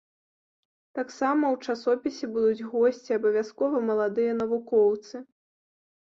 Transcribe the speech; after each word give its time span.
Таксама 0.99 1.43
ў 1.49 1.55
часопісе 1.67 2.29
будуць 2.37 2.67
госці, 2.71 3.11
абавязкова 3.17 3.81
маладыя 3.91 4.31
навукоўцы. 4.39 5.15